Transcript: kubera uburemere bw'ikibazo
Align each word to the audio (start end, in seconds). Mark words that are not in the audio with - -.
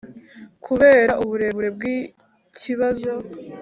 kubera 0.65 1.13
uburemere 1.23 1.69
bw'ikibazo 1.75 3.11